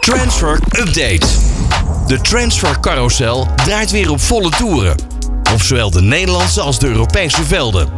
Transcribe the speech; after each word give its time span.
Transfer 0.00 0.58
Update. 0.78 1.26
De 2.06 2.20
transfer 2.20 2.80
carousel 2.80 3.48
draait 3.64 3.90
weer 3.90 4.10
op 4.10 4.20
volle 4.20 4.50
toeren. 4.50 4.94
Op 5.52 5.62
zowel 5.62 5.90
de 5.90 6.02
Nederlandse 6.02 6.60
als 6.60 6.78
de 6.78 6.86
Europese 6.86 7.44
velden. 7.44 7.88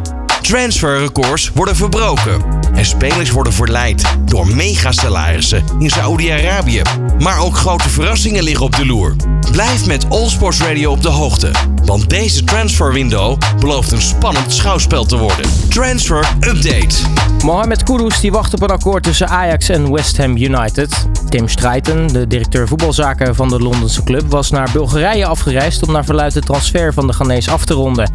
Transferrecords 0.42 1.50
worden 1.54 1.76
verbroken. 1.76 2.42
Spelers 2.84 3.30
worden 3.30 3.52
verleid 3.52 4.16
door 4.24 4.46
megasalarissen 4.46 5.64
in 5.78 5.90
Saoedi-Arabië. 5.90 6.82
Maar 7.18 7.40
ook 7.40 7.56
grote 7.56 7.88
verrassingen 7.88 8.42
liggen 8.42 8.64
op 8.64 8.76
de 8.76 8.86
loer. 8.86 9.16
Blijf 9.50 9.86
met 9.86 10.10
All 10.10 10.28
Sports 10.28 10.60
Radio 10.60 10.90
op 10.90 11.02
de 11.02 11.08
hoogte. 11.08 11.50
Want 11.84 12.10
deze 12.10 12.44
transferwindow 12.44 13.38
belooft 13.60 13.92
een 13.92 14.02
spannend 14.02 14.52
schouwspel 14.52 15.04
te 15.04 15.16
worden. 15.16 15.50
Transfer 15.68 16.28
Update. 16.40 16.96
Mohamed 17.44 17.82
Kudus 17.82 18.20
die 18.20 18.32
wacht 18.32 18.54
op 18.54 18.62
een 18.62 18.68
akkoord 18.68 19.02
tussen 19.02 19.28
Ajax 19.28 19.68
en 19.68 19.92
West 19.92 20.16
Ham 20.16 20.36
United. 20.36 21.06
Tim 21.28 21.48
Strijten, 21.48 22.06
de 22.06 22.26
directeur 22.26 22.68
voetbalzaken 22.68 23.34
van 23.34 23.48
de 23.48 23.58
Londense 23.58 24.02
club, 24.02 24.30
was 24.30 24.50
naar 24.50 24.70
Bulgarije 24.72 25.26
afgereisd 25.26 25.86
om 25.86 25.92
naar 25.92 26.04
verluid 26.04 26.32
de 26.32 26.40
transfer 26.40 26.92
van 26.92 27.06
de 27.06 27.12
Ghanese 27.12 27.50
af 27.50 27.64
te 27.64 27.74
ronden. 27.74 28.12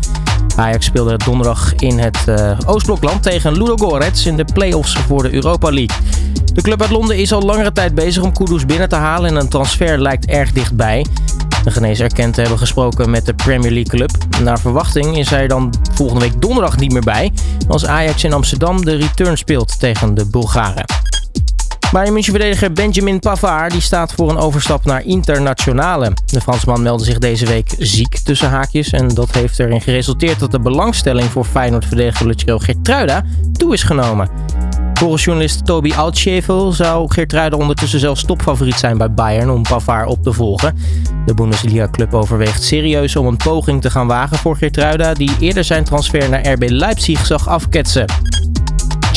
Ajax 0.56 0.86
speelde 0.86 1.18
donderdag 1.18 1.76
in 1.76 2.00
het 2.00 2.18
uh, 2.30 2.58
Oostblokland 2.66 3.24
tegen 3.24 3.54
Ludogorets 3.54 4.26
in 4.26 4.38
de 4.38 4.46
play-offs 4.58 4.98
voor 4.98 5.24
de 5.24 5.34
Europa 5.34 5.72
League. 5.72 5.98
De 6.54 6.62
club 6.62 6.82
uit 6.82 6.90
Londen 6.90 7.18
is 7.18 7.32
al 7.32 7.42
langere 7.42 7.72
tijd 7.72 7.96
bezig 7.96 8.24
om 8.24 8.34
Kudus 8.34 8.66
binnen 8.66 8.90
te 8.90 8.96
halen 8.96 9.30
en 9.30 9.36
een 9.36 9.50
transfer 9.50 10.02
lijkt 10.02 10.26
erg 10.26 10.52
dichtbij. 10.52 11.06
De 11.64 11.72
genees 11.72 12.00
erkent 12.00 12.34
te 12.34 12.42
hebben 12.42 12.60
gesproken 12.60 13.10
met 13.10 13.26
de 13.26 13.34
Premier 13.34 13.72
League 13.72 13.90
club. 13.90 14.12
Naar 14.44 14.60
verwachting 14.60 15.18
is 15.18 15.30
hij 15.30 15.48
dan 15.48 15.74
volgende 15.94 16.22
week 16.22 16.42
donderdag 16.42 16.78
niet 16.78 16.92
meer 16.92 17.02
bij, 17.02 17.32
als 17.68 17.86
Ajax 17.86 18.24
in 18.24 18.34
Amsterdam 18.34 18.86
de 18.86 18.96
return 18.96 19.38
speelt 19.38 19.80
tegen 19.80 20.14
de 20.14 20.26
Bulgaren. 20.26 20.86
Bayern 21.92 22.14
München-verdediger 22.14 22.72
Benjamin 22.72 23.20
Pavard 23.20 23.72
die 23.72 23.82
staat 23.82 24.14
voor 24.14 24.30
een 24.30 24.38
overstap 24.38 24.86
naar 24.86 25.06
Internationale. 25.06 26.12
De 26.26 26.42
Fransman 26.42 26.82
meldde 26.82 27.06
zich 27.06 27.18
deze 27.18 27.46
week 27.46 27.76
ziek 27.78 28.18
tussen 28.18 28.50
haakjes 28.50 28.90
en 28.90 29.08
dat 29.08 29.32
heeft 29.32 29.60
erin 29.60 29.82
geresulteerd 29.82 30.40
dat 30.40 30.52
de 30.52 30.60
belangstelling 30.60 31.30
voor 31.30 31.46
Feyenoord-verdediger 31.46 32.28
Lucero 32.28 32.58
Geertruida 32.58 33.24
toe 33.52 33.74
is 33.74 33.84
genomen. 33.84 34.30
Volgens 34.94 35.24
journalist 35.24 35.66
Toby 35.66 35.94
Altscheffel 35.94 36.72
zou 36.72 37.12
Geertruida 37.12 37.58
ondertussen 37.58 38.00
zelfs 38.00 38.26
topfavoriet 38.26 38.80
zijn 38.80 38.98
bij 38.98 39.12
Bayern 39.12 39.50
om 39.50 39.62
Pavard 39.62 40.08
op 40.08 40.24
te 40.24 40.34
volgen. 40.34 40.78
De 41.26 41.34
Bundesliga-club 41.34 42.14
overweegt 42.14 42.64
serieus 42.64 43.16
om 43.16 43.28
een 43.28 43.38
poging 43.38 43.82
te 43.82 43.90
gaan 43.90 44.08
wagen 44.08 44.38
voor 44.38 44.56
Geertruida, 44.56 45.14
die 45.14 45.32
eerder 45.40 45.64
zijn 45.64 45.84
transfer 45.84 46.30
naar 46.30 46.48
RB 46.48 46.70
Leipzig 46.70 47.26
zag 47.26 47.48
afketsen. 47.48 48.06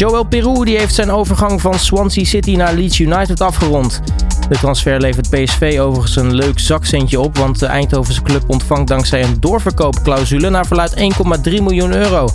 Joel 0.00 0.24
Peru 0.24 0.64
die 0.64 0.78
heeft 0.78 0.94
zijn 0.94 1.10
overgang 1.10 1.60
van 1.60 1.78
Swansea 1.78 2.24
City 2.24 2.56
naar 2.56 2.74
Leeds 2.74 2.98
United 2.98 3.40
afgerond. 3.40 4.00
De 4.48 4.58
transfer 4.58 5.00
levert 5.00 5.30
PSV 5.30 5.78
overigens 5.80 6.16
een 6.16 6.34
leuk 6.34 6.58
zakcentje 6.58 7.20
op, 7.20 7.36
want 7.36 7.58
de 7.58 7.66
Eindhovense 7.66 8.22
club 8.22 8.42
ontvangt 8.46 8.88
dankzij 8.88 9.22
een 9.22 9.40
doorverkoopclausule 9.40 10.50
naar 10.50 10.66
verluid 10.66 10.94
1,3 10.96 11.02
miljoen 11.44 11.92
euro. 11.92 12.28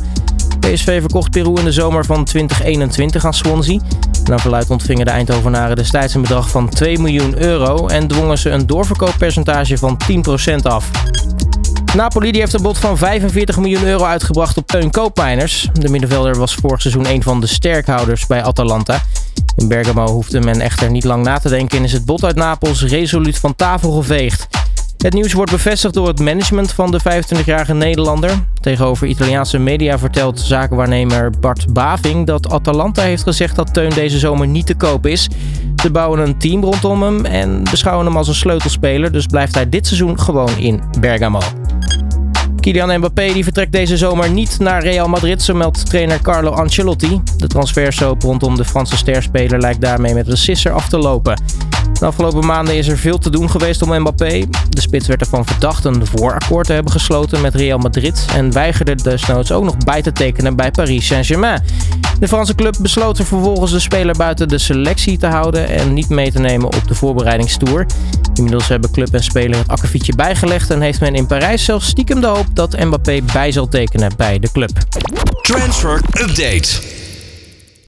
PSV 0.59 0.99
verkocht 0.99 1.31
Peru 1.31 1.53
in 1.59 1.66
de 1.66 1.72
zomer 1.72 2.05
van 2.05 2.23
2021 2.23 3.25
aan 3.25 3.33
Swansea. 3.33 3.79
Naar 4.23 4.39
verluid 4.39 4.69
ontvingen 4.69 5.05
de 5.05 5.11
Eindhovenaren 5.11 5.75
destijds 5.75 6.13
een 6.13 6.22
bedrag 6.22 6.50
van 6.50 6.69
2 6.69 7.00
miljoen 7.00 7.41
euro 7.41 7.88
en 7.88 8.07
dwongen 8.07 8.38
ze 8.38 8.50
een 8.50 8.67
doorverkooppercentage 8.67 9.77
van 9.77 9.97
10% 10.52 10.55
af. 10.61 10.91
Napoli 11.95 12.31
die 12.31 12.41
heeft 12.41 12.53
een 12.53 12.61
bod 12.61 12.77
van 12.77 12.97
45 12.97 13.57
miljoen 13.57 13.83
euro 13.83 14.03
uitgebracht 14.03 14.57
op 14.57 14.67
Teun 14.67 14.91
Koopmeiners. 14.91 15.69
De 15.73 15.89
middenvelder 15.89 16.38
was 16.38 16.55
vorig 16.55 16.81
seizoen 16.81 17.09
een 17.09 17.23
van 17.23 17.41
de 17.41 17.47
sterkhouders 17.47 18.25
bij 18.25 18.43
Atalanta. 18.43 19.03
In 19.55 19.67
Bergamo 19.67 20.07
hoefde 20.07 20.39
men 20.39 20.61
echter 20.61 20.91
niet 20.91 21.03
lang 21.03 21.23
na 21.23 21.38
te 21.38 21.49
denken 21.49 21.77
en 21.77 21.83
is 21.83 21.91
het 21.91 22.05
bod 22.05 22.23
uit 22.23 22.35
Napels 22.35 22.83
resoluut 22.83 23.39
van 23.39 23.55
tafel 23.55 23.91
geveegd. 23.91 24.47
Het 24.97 25.13
nieuws 25.13 25.33
wordt 25.33 25.51
bevestigd 25.51 25.93
door 25.93 26.07
het 26.07 26.19
management 26.19 26.71
van 26.71 26.91
de 26.91 26.99
25-jarige 26.99 27.73
Nederlander. 27.73 28.31
Tegenover 28.61 29.07
Italiaanse 29.07 29.57
media 29.57 30.00
vertelt 30.00 30.39
zakenwaarnemer 30.39 31.29
Bart 31.39 31.73
Baving 31.73 32.28
dat 32.28 32.50
Atalanta 32.50 33.01
heeft 33.01 33.23
gezegd 33.23 33.55
dat 33.55 33.73
Teun 33.73 33.89
deze 33.89 34.19
zomer 34.19 34.47
niet 34.47 34.66
te 34.66 34.75
koop 34.75 35.05
is. 35.05 35.29
Ze 35.81 35.91
bouwen 35.91 36.19
een 36.19 36.38
team 36.38 36.63
rondom 36.63 37.03
hem 37.03 37.25
en 37.25 37.63
beschouwen 37.63 38.05
hem 38.05 38.17
als 38.17 38.28
een 38.28 38.35
sleutelspeler, 38.35 39.11
dus 39.11 39.25
blijft 39.25 39.55
hij 39.55 39.69
dit 39.69 39.88
seizoen 39.88 40.19
gewoon 40.19 40.57
in 40.57 40.81
Bergamo. 41.00 41.39
Kylian 42.66 42.98
Mbappé 42.98 43.34
die 43.34 43.44
vertrekt 43.44 43.72
deze 43.72 43.98
zomer 43.98 44.30
niet 44.30 44.59
naar 44.59 44.84
Real 44.84 45.08
Madrid, 45.08 45.42
zo 45.42 45.53
meldt 45.53 45.86
trainer 45.86 46.22
Carlo 46.22 46.52
Ancelotti. 46.52 47.22
De 47.38 47.48
transfersoop 47.48 48.22
rondom 48.22 48.56
de 48.56 48.66
Franse 48.66 48.98
sterspeler 48.98 49.59
lijkt 49.59 49.81
daarmee 49.81 50.14
met 50.14 50.28
een 50.28 50.38
sisser 50.38 50.72
af 50.72 50.90
te 50.90 50.98
lopen. 50.98 51.42
De 52.00 52.06
afgelopen 52.06 52.46
maanden 52.46 52.76
is 52.76 52.88
er 52.88 52.98
veel 52.98 53.18
te 53.18 53.30
doen 53.30 53.50
geweest 53.50 53.81
om 53.81 54.00
Mbappé. 54.00 54.46
De 54.70 54.81
spits 54.81 55.08
werd 55.08 55.22
ervan 55.22 55.46
verdacht 55.46 55.86
een 55.86 56.06
voorakkoord 56.06 56.68
te 56.68 56.74
hebben 56.74 56.92
gesloten 56.92 57.42
met 57.42 57.56
Real 57.56 57.78
Madrid 57.78 58.26
en 58.36 58.52
weigerde 58.52 58.96
desnoods 58.96 59.52
ook 59.52 59.64
nog 59.64 59.78
bij 59.78 60.02
te 60.02 60.12
tekenen 60.12 60.56
bij 60.56 60.72
Paris 60.72 61.06
Saint-Germain. 61.06 61.64
De 62.20 62.28
Franse 62.28 62.56
club 62.56 62.76
besloot 62.82 63.18
er 63.18 63.26
vervolgens 63.26 63.72
de 63.72 63.80
speler 63.80 64.16
buiten 64.18 64.47
de 64.47 64.58
selectie 64.58 65.18
te 65.18 65.28
houden 65.28 65.68
en 65.68 65.94
niet 65.94 66.09
mee 66.09 66.32
te 66.32 66.40
nemen 66.40 66.68
op 66.68 66.88
de 66.88 66.96
voorbereidingstour. 66.96 67.86
Inmiddels 68.38 68.68
hebben 68.68 68.91
club 68.91 69.13
en 69.13 69.23
speler 69.23 69.57
het 69.57 69.68
akkefietje 69.68 70.16
bijgelegd 70.16 70.69
en 70.69 70.81
heeft 70.81 71.00
men 71.00 71.16
in 71.16 71.28
Parijs 71.28 71.63
zelfs 71.63 71.88
stiekem 71.88 72.22
de 72.22 72.28
hoop 72.28 72.47
dat 72.53 72.84
Mbappé 72.84 73.22
bij 73.34 73.51
zal 73.51 73.68
tekenen 73.68 74.12
bij 74.18 74.40
de 74.40 74.51
club. 74.51 74.72
Transfer 75.41 76.01
Update. 76.13 77.04